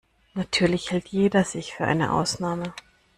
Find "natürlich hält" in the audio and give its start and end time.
0.33-1.09